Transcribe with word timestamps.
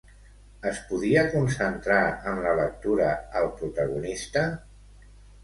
Es 0.69 0.77
podia 0.91 1.25
concentrar 1.33 1.99
en 2.31 2.41
la 2.47 2.55
lectura 2.61 3.11
el 3.43 3.53
protagonista? 3.61 4.45